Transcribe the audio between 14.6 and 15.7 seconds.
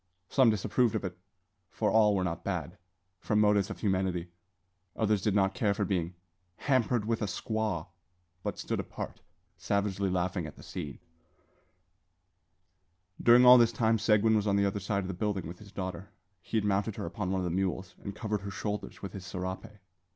other side of the building with